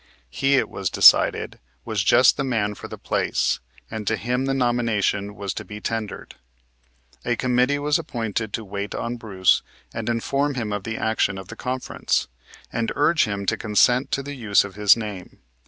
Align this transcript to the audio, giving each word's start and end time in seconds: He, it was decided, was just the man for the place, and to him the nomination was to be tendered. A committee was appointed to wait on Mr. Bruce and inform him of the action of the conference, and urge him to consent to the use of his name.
He, 0.31 0.55
it 0.55 0.67
was 0.67 0.89
decided, 0.89 1.59
was 1.85 2.03
just 2.03 2.35
the 2.35 2.43
man 2.43 2.73
for 2.73 2.87
the 2.87 2.97
place, 2.97 3.59
and 3.91 4.07
to 4.07 4.17
him 4.17 4.45
the 4.45 4.53
nomination 4.55 5.35
was 5.35 5.53
to 5.53 5.63
be 5.63 5.79
tendered. 5.79 6.33
A 7.23 7.35
committee 7.35 7.77
was 7.77 7.99
appointed 7.99 8.51
to 8.53 8.65
wait 8.65 8.95
on 8.95 9.13
Mr. 9.13 9.19
Bruce 9.19 9.61
and 9.93 10.09
inform 10.09 10.55
him 10.55 10.73
of 10.73 10.85
the 10.85 10.97
action 10.97 11.37
of 11.37 11.49
the 11.49 11.55
conference, 11.55 12.27
and 12.73 12.91
urge 12.95 13.25
him 13.25 13.45
to 13.45 13.55
consent 13.57 14.09
to 14.13 14.23
the 14.23 14.33
use 14.33 14.63
of 14.63 14.73
his 14.73 14.97
name. 14.97 15.37